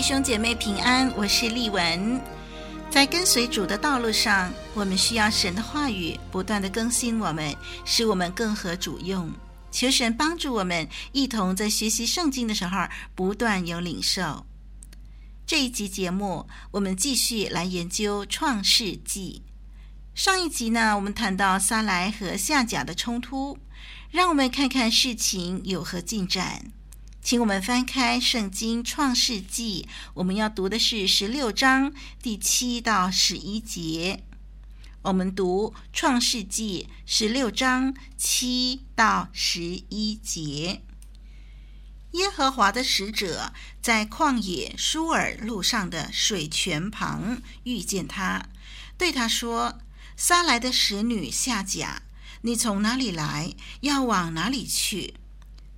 [0.00, 2.18] 弟兄姐妹平安，我是丽文。
[2.88, 7.54] 在跟随主的道路上，我们需要神的话语不断地更新我们，
[7.84, 9.30] 使我们更合主用。
[9.70, 12.78] 求神帮助我们，一同在学习圣经的时候
[13.14, 14.46] 不断有领受。
[15.46, 19.42] 这一集节目，我们继续来研究创世纪。
[20.14, 23.58] 上一集呢，我们谈到撒莱和夏甲的冲突，
[24.10, 26.72] 让我们看看事情有何进展。
[27.22, 34.24] 请我们翻开圣经《创世纪》，我们要读的是十六章第七到十一节。
[35.02, 39.60] 我们读《创世纪》十六章七到十
[39.90, 40.80] 一节。
[42.12, 48.48] 耶和华的使者在旷野舒尔路上的水泉旁遇见他，
[48.96, 49.78] 对他说
[50.16, 52.02] ：“撒莱的使女夏甲，
[52.40, 53.54] 你从哪里来？
[53.82, 55.14] 要往哪里去？”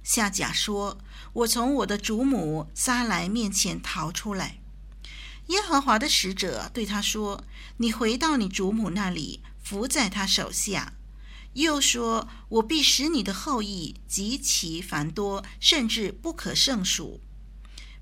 [0.04, 0.98] 夏甲说。
[1.32, 4.58] 我从我的祖母撒莱面前逃出来。
[5.46, 7.44] 耶和华的使者对他说
[7.78, 10.94] ：“你回到你祖母那里，伏在她手下。”
[11.54, 17.20] 又说：“我必使你的后裔极其繁多，甚至不可胜数，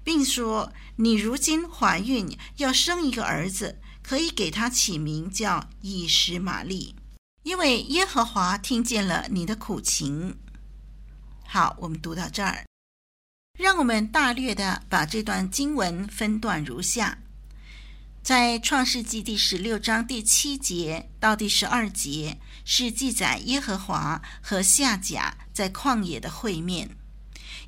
[0.04, 6.94] 并说你如今怀孕，要生一个儿子，可以给他起名叫以实玛利，
[7.42, 10.38] 因为耶和华听见了你的苦情。”
[11.44, 12.69] 好，我们读到这儿。
[13.60, 17.18] 让我们大略的把这段经文分段如下：
[18.22, 26.96] 在创世纪第十六章第七节到第十二节是记载耶和华和夏甲在旷野的会面，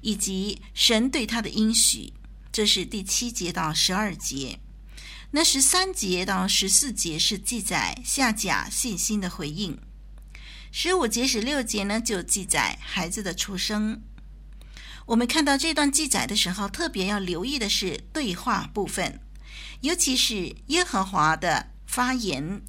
[0.01, 2.15] 以及神对他的应许，
[2.51, 4.61] 这是第七节到十二节。
[5.33, 9.79] 那十三节到十四节是记载夏甲信心的回应。
[10.71, 14.01] 十五节、十六节呢，就记载孩子的出生。
[15.07, 19.21] 我们看到这段记载的时候，特别要留意的是对话部分，
[19.81, 22.63] 尤其是耶和华的发言，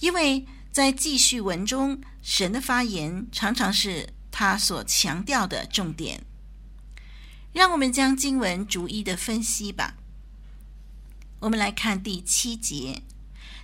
[0.00, 6.24] 因为在记叙文中，神的发言常常是他所强调的重点。
[7.52, 9.94] 让我们将经文逐一的分析吧。
[11.40, 13.02] 我们来看第七节，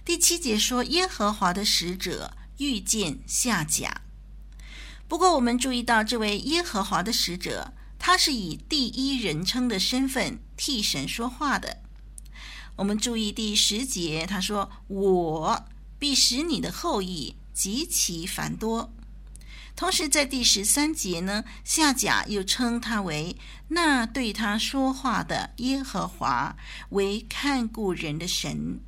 [0.04, 4.02] 第七节说耶和华的使者遇见夏甲。
[5.08, 7.72] 不过，我们注意到这位耶和华的使者。
[8.10, 11.80] 他是以第一人称的身份替神说话的。
[12.74, 15.64] 我们注意第十节，他说：“我
[15.96, 18.92] 必使你的后裔极其繁多。”
[19.76, 23.36] 同时在第十三节呢，夏甲又称他为
[23.68, 26.56] 那对他说话的耶和华，
[26.88, 28.80] 为看顾人的神。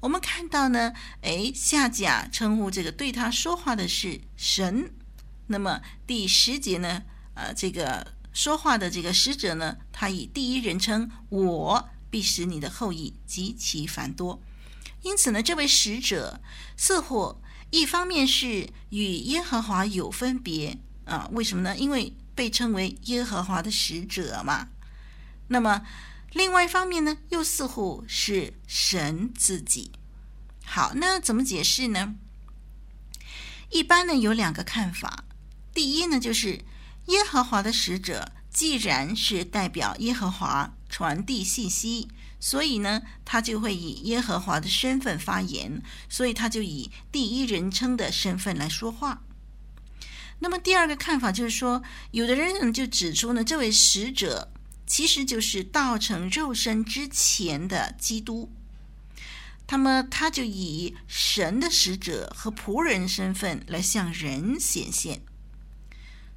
[0.00, 4.90] 我们看到呢，哎，夏甲称呼这个对他说话的是神。
[5.48, 7.02] 那么第十节呢，
[7.34, 8.16] 呃，这个。
[8.38, 14.40] 说话的这个使者呢，他以第一人称“我必使你的后裔极其繁多”。
[15.02, 16.40] 因此呢，这位使者
[16.76, 21.28] 似乎一方面是与耶和华有分别啊？
[21.32, 21.76] 为什么呢？
[21.76, 24.68] 因为被称为耶和华的使者嘛。
[25.48, 25.82] 那么
[26.30, 29.90] 另外一方面呢，又似乎是神自己。
[30.64, 32.14] 好，那怎么解释呢？
[33.70, 35.24] 一般呢有两个看法。
[35.74, 36.60] 第一呢，就是。
[37.08, 42.08] 耶和华的使者既然是代表耶和华传递信息，
[42.40, 49.22] 所以呢，他就会以耶和华的身份发言，所以他就以第一人称的身份来说话。
[50.40, 54.52] 那么第二个看法就是说，有的人就指出呢，这位使者
[54.86, 58.50] 其实就是道成肉身之前的基督，
[59.68, 65.22] 那么他就以神的使者和仆人身份来向人显现。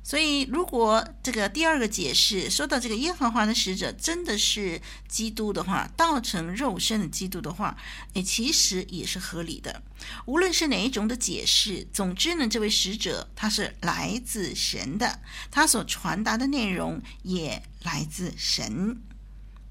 [0.04, 7.78] 所以，如果这个第二个解释说到这个耶和华的使者真的是基督的话，道成肉身的基督的话，
[8.14, 9.84] 诶，其实也是合理的。
[10.26, 15.22] 无论是哪一种的解释，总之呢，这位使者他是来自神的，
[15.52, 19.00] 他所传达的内容也来自神。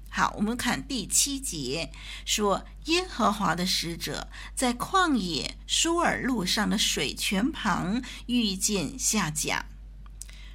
[0.09, 1.91] 好，我们看第七节，
[2.25, 9.65] 说耶和华的使者在旷野舒尔路上的水泉旁遇见夏甲。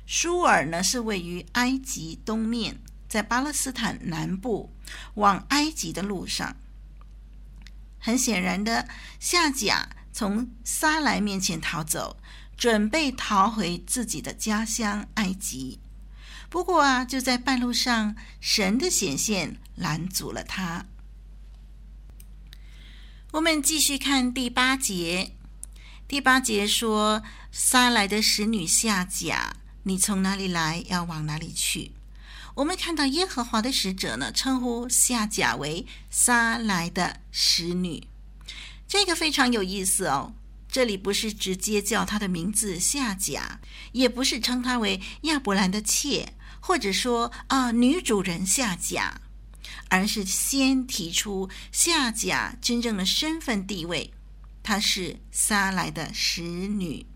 [0.07, 4.73] 舒尔呢是位于埃及东面，在巴勒斯坦南部
[5.15, 6.57] 往埃及的路上。
[7.99, 8.89] 很显然的，
[9.19, 12.19] 夏甲从撒莱面前逃走，
[12.57, 15.81] 准备逃回自己的家乡埃及。
[16.49, 20.87] 不过啊，就在半路上，神的显现拦阻了他。
[23.33, 25.33] 我们继续看第八节。
[26.07, 29.57] 第八节说：“撒莱的使女夏甲，
[29.89, 31.93] 你从哪里来，要往哪里去？”
[32.57, 38.09] 我们看到耶和华的使者呢，称呼夏甲为撒莱的使女，
[38.89, 40.35] 这个非常有意思哦。
[40.69, 43.61] 这里不是直接叫她的名字夏甲，
[43.93, 49.21] 也不是称她为亚伯兰的妾，或者说啊女主人夏甲，
[49.89, 54.13] 而是先提出夏甲真正的身份地位。
[54.65, 57.07] 她是撒莱的使女，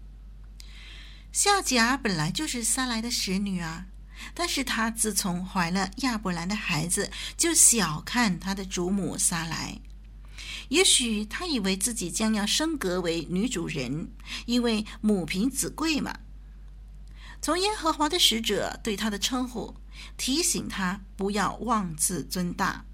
[1.33, 3.87] 夏甲本来就是撒莱的使女啊。
[4.35, 9.81] 但是她自从怀了亚伯兰的孩子，就小看她的主母撒莱。
[10.69, 14.11] 也许她以为自己将要升格为女主人，
[14.45, 16.19] 因为母凭子贵嘛。
[17.41, 19.75] 从耶和华的使者对她的称呼，
[20.19, 22.85] 提醒她不要妄自尊大。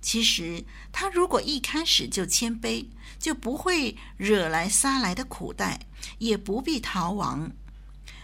[0.00, 2.86] 其实，她如果一开始就谦卑，
[3.18, 5.88] 就不会惹来撒莱的苦待，
[6.18, 7.50] 也不必逃亡。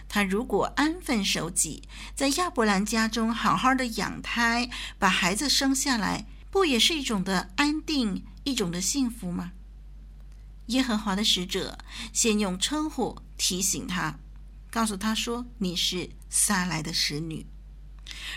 [0.07, 1.83] 他如果安分守己，
[2.15, 9.51] 在亚伯兰家中好好的养胎，把孩子生下来，不也是一种的安定，一种的幸福吗？
[10.67, 11.77] 耶和华的使者
[12.13, 14.17] 先用称呼提醒他，
[14.71, 17.45] 告诉他说：“你是撒莱的使女。”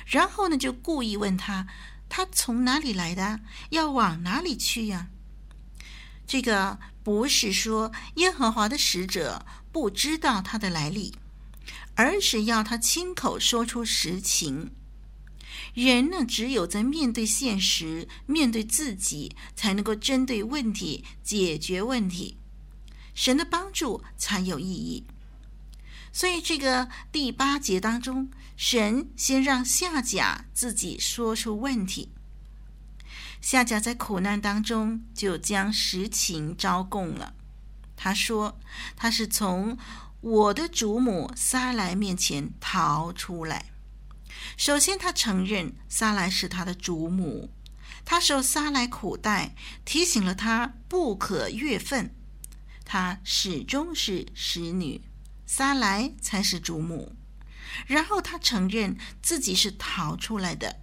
[0.06, 1.66] 然后呢，就故意问他。
[2.10, 3.40] 他从哪里来的？
[3.70, 5.08] 要往哪里去呀？
[6.26, 11.14] 这个不是说耶和华的使者不知道他的来历，
[11.98, 14.70] 而是要他亲口说出实情。
[15.74, 22.38] 人呢，只有在面对现实、面对自己，才能够针对问题解决问题，
[23.14, 25.08] 神的帮助才有意义。
[26.12, 32.12] 所以，这个第八节当中，神先让夏甲自己说出问题。
[33.40, 37.34] 夏甲在苦难当中就将实情招供了。
[37.96, 38.60] 他说
[38.96, 39.76] ：“他是从
[40.20, 43.70] 我的主母撒莱面前逃出来。
[44.56, 47.50] 首先，他承认撒莱是他的主母，
[48.04, 49.54] 他受撒莱苦待，
[49.84, 52.14] 提醒了他不可越分。
[52.84, 55.02] 他始终是使女。”
[55.50, 57.16] 撒莱才是主母，
[57.86, 60.82] 然后他承认自己是逃出来的，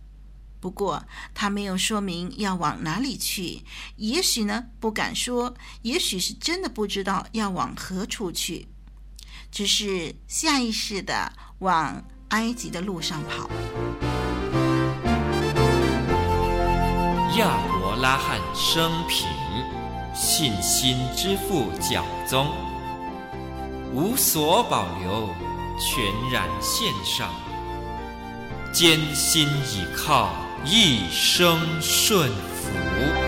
[0.59, 1.05] 不过
[1.35, 3.61] 他没有说明要往哪里去，
[3.97, 8.67] 也许呢不敢说，也许是真的不知道要往何处去，
[9.51, 13.49] 只是下意识的往埃及的路上跑。
[17.37, 19.27] 亚伯拉罕生平，
[20.13, 22.47] 信心之父教宗。
[23.93, 25.29] 无所保留，
[25.79, 27.29] 全然献上，
[28.73, 30.33] 艰辛倚靠，
[30.65, 33.24] 一生顺服。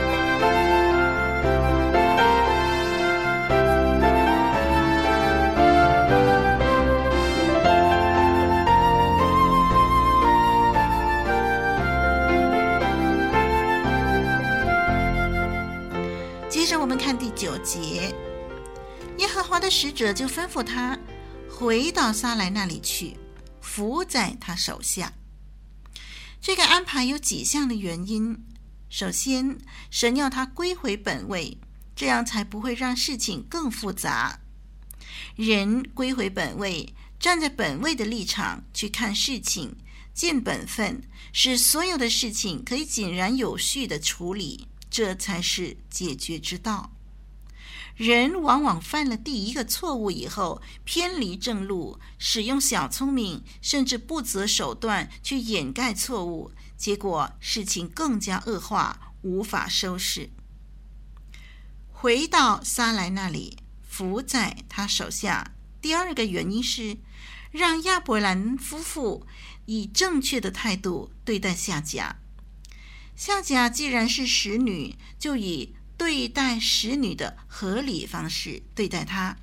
[17.68, 18.16] 节。
[19.18, 20.98] 耶和华的使者就吩咐他
[21.50, 23.18] 回到撒莱那里去，
[23.60, 25.12] 伏在他手下。
[26.40, 28.38] 这个安排有几项的原因。
[28.90, 29.58] 首先，
[29.92, 31.58] 神要他归回本位，
[31.94, 34.40] 这样才不会让事情更复杂。
[35.36, 39.76] 人归回本位，站在本位的立场去看事情，
[40.14, 41.02] 尽本分，
[41.34, 46.90] 使所有的事情可以井然有序地处理，这才是解决之道。
[47.98, 60.30] 人往往犯了第一个错误以后，偏离正路，使用小聪明，甚至不择手段去掩盖错误，结果事情更加恶化，无法收拾。
[61.92, 65.56] 回到撒莱那里，伏在他手下。
[65.82, 66.98] 第二个原因是，
[67.50, 69.26] 让亚伯兰夫妇
[69.66, 72.18] 以正确的态度对待夏甲。
[73.16, 75.74] 夏甲既然是使女，就以。
[75.98, 79.38] 对待使女的合理方式对待她，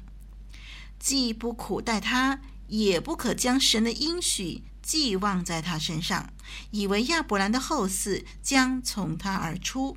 [0.99, 6.33] 既不苦待她，也不可将神的应许寄望在她身上，
[6.71, 9.97] 以为亚伯兰的后嗣将从她而出。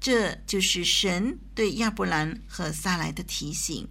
[0.00, 3.88] 这就是神对亚伯兰和撒莱的提醒。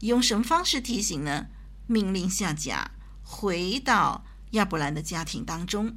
[0.00, 1.46] 用什么方式提醒呢？
[1.86, 2.90] 命令夏甲
[3.22, 5.96] 回到亚伯兰的家庭当中。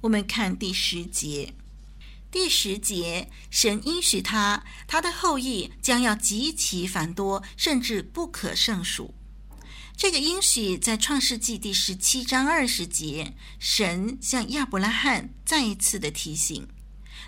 [0.00, 1.54] 我们看第十节，
[2.30, 9.14] 第十节，神应许他，他的后裔将要极其繁多，甚至不可胜数。
[9.96, 16.68] 这个应许在创世纪第十七章二十节，神向亚伯拉罕再一次的提醒。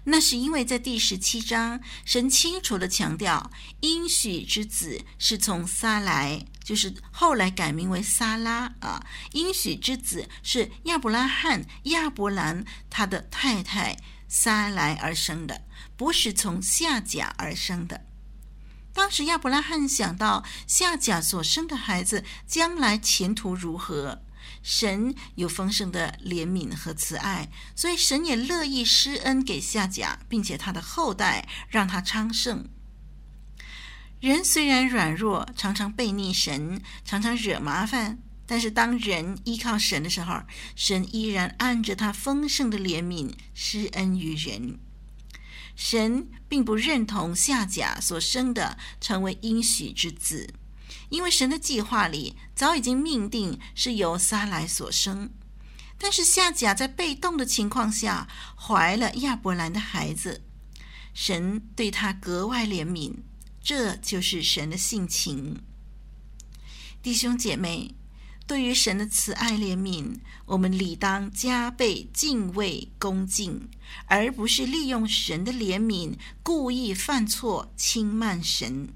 [0.05, 3.51] 那是因为在第十七章，神清楚地强调，
[3.81, 9.05] 应许之子是从撒来，就是后来改名为撒拉啊。
[9.33, 13.97] 应许之子是亚伯拉罕、亚伯兰他的太太
[14.29, 15.63] 撒来而生的，
[15.97, 18.05] 不是从夏甲而生的。
[18.93, 24.23] 当时亚伯拉罕想到夏甲所生的孩子将来前途如何。
[24.63, 32.69] 神有丰盛的怜悯和慈爱，所以神也乐意施恩给夏甲，并且他的后代让他昌盛。
[34.21, 38.19] 人虽然软弱，常常悖逆神，常常惹麻烦，
[38.49, 40.41] 但是当人依靠神的时候，
[40.75, 44.81] 神依然按着他丰盛的怜悯施恩于人。
[45.77, 50.55] 神并不认同夏甲所生的成为应许之子。
[51.11, 55.31] 因为神的计划里早已经命定是由撒来所生，
[55.99, 60.43] 但是夏甲在被动的情况下怀了亚伯兰的孩子，
[61.13, 63.15] 神对他格外怜悯，
[63.63, 65.63] 这就是神的性情。
[67.03, 67.95] 弟兄姐妹，
[68.49, 73.69] 对于神的慈爱怜悯，我们理当加倍敬畏恭敬，
[74.07, 78.89] 而不是利用神的怜悯故意犯错轻慢神。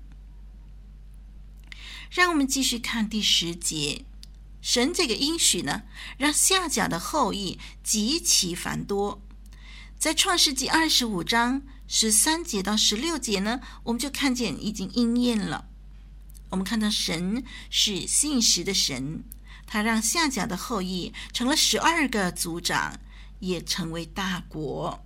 [2.10, 4.06] 让我们继续看第十节，
[4.62, 5.82] 神这个应许呢，
[6.16, 9.20] 让夏甲的后裔极其繁多。
[9.98, 15.66] 在创世纪二十五章十三节到十六节呢，我们就看见已经应验了。
[16.48, 19.24] 我们看到神是信实的神，
[19.66, 22.98] 他让夏甲的后裔成了十二个族长，
[23.40, 25.04] 也成为大国。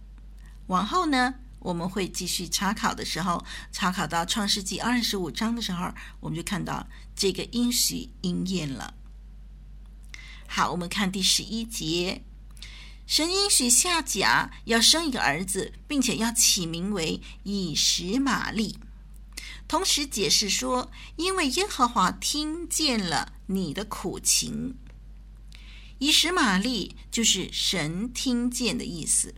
[0.66, 8.94] 往后呢，我们会继续查考的时候，查考到创世纪二十五章的时候，我们就看到这个应许应验了。
[10.48, 12.22] 好，我们看第十一节，
[13.06, 18.78] 神应许夏甲要生一个儿子，并且要起名为以实玛利，
[19.68, 24.76] 同时解释说，因为耶和华听见了你的苦情。
[25.98, 29.34] 以实玛利就是神听见的意思。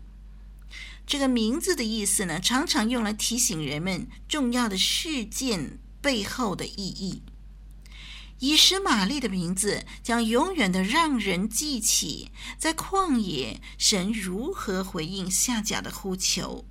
[1.07, 7.23] 这个名字的意思呢，常常用来提醒人们重要的事件背后的意义。
[8.41, 16.65] 以实玛利的名字将永远的让人记起，在旷野神如何回应夏甲的呼求。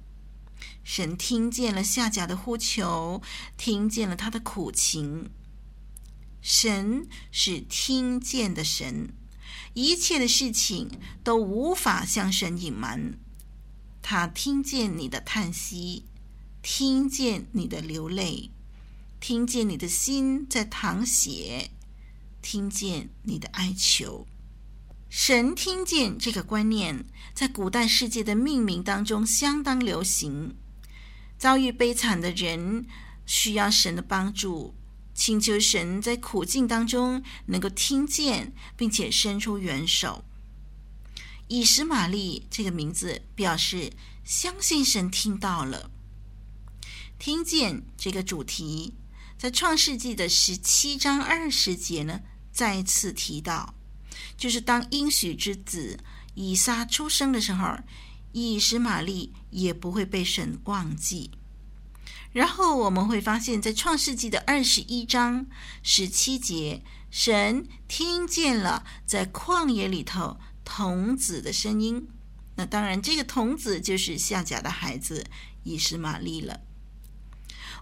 [0.84, 3.22] 神听见了夏甲的呼求，
[3.58, 5.32] 听见了他的苦情。
[6.50, 9.10] 神是听见的神，
[9.74, 10.90] 一切的事情
[11.22, 13.20] 都无法向神隐瞒。
[14.02, 16.06] 他听见你的叹息，
[16.62, 18.50] 听见你的流泪，
[19.20, 21.72] 听见你的心在淌血，
[22.42, 24.26] 听见你的哀求。
[25.10, 30.56] 神听见这个观念，在古代世界的命名当中相当流行。
[31.38, 32.86] 遭遇悲惨的人
[33.26, 34.74] 需要神的帮助，
[35.18, 40.24] 请求神在苦境当中能够听见，并且伸出援手。
[41.48, 43.92] 以实玛利这个名字表示
[44.24, 45.90] 相信神听到了，
[47.18, 48.94] 听见这个主题，
[49.40, 52.22] 在创世纪的十七章二十节呢，
[52.52, 53.74] 再次提到，
[54.38, 56.00] 就是当应许之子
[56.36, 57.80] 以撒出生的时候，
[58.34, 61.32] 以实玛利也不会被神忘记。
[62.32, 65.46] 然后我们会发现，在创世纪的二十一章
[65.82, 70.38] 十七节，神听见了在旷野里头。
[70.70, 72.10] 童子的声音，
[72.58, 75.26] 那当然，这个童子就是夏甲的孩子
[75.64, 76.60] 以实玛利了。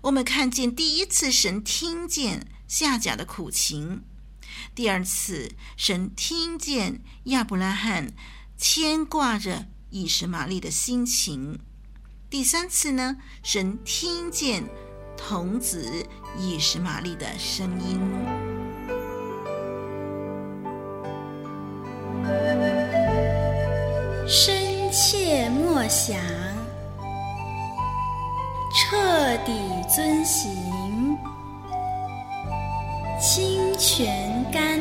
[0.04, 4.04] 我们看见第一次神听见夏甲的苦情，
[4.76, 8.14] 第二次神听见亚伯拉罕
[8.56, 11.60] 牵挂着以实玛利的心情，
[12.28, 14.64] 第三次呢，神听见
[15.16, 16.06] 童子
[16.38, 18.02] 以实玛利的声音。
[24.28, 26.20] 深切默想，
[28.74, 29.54] 彻底
[29.96, 31.18] 遵行，
[33.22, 34.80] 清泉甘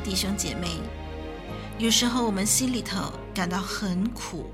[0.00, 0.68] 弟兄姐妹，
[1.78, 4.50] 有时候我们心里头感到很苦，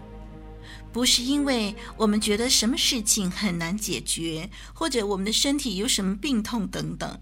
[0.93, 7.19] 不是因为我们觉得什么事情很难解决，或者我们的身体有什么病痛等等，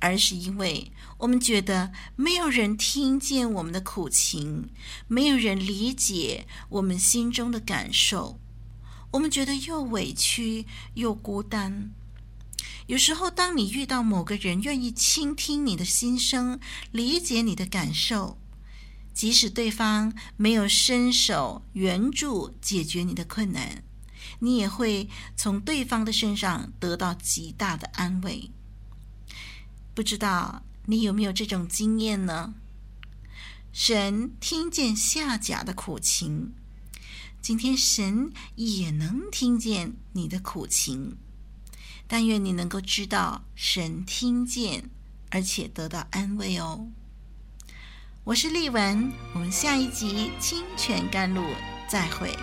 [0.00, 4.70] 而是因为我们觉得没有人听见我们的苦情，
[5.06, 8.38] 没有人理解我们心中的感受，
[9.12, 11.90] 我们觉得又委屈又孤单。
[12.88, 16.58] 有时候，当你遇到某个人愿意倾听你的心声，
[16.90, 18.38] 理解你的感受，
[19.12, 23.84] 即使对方没有伸手援助解决你的困难，
[24.38, 28.50] 你也会从对方的身上得到极大的安慰。
[29.94, 32.54] 不知道你有没有这种经验呢？
[33.70, 36.54] 神听见夏甲的苦情，
[37.42, 41.18] 今天神也能听见你的苦情。
[42.10, 44.88] 但愿你能够知道，神听见，
[45.30, 46.88] 而且得到安慰哦。
[48.24, 51.44] 我是丽文，我们下一集清泉甘露
[51.86, 52.34] 再会。